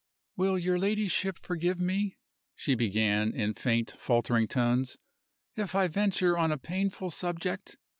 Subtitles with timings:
[0.35, 2.17] "Will your ladyship forgive me,"
[2.55, 4.97] she began, in faint, faltering tones,
[5.55, 7.77] "if I venture on a painful subject?